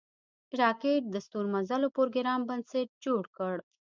[0.61, 3.55] راکټ د ستورمزلو پروګرام بنسټ جوړ کړ